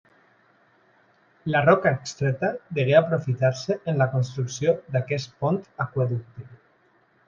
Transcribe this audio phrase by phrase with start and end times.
[1.55, 6.53] La roca extreta degué aprofitar-se en la construcció d'aquest pont aqüeducte.